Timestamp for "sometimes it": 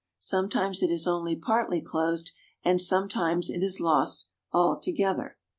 0.17-0.89, 2.81-3.61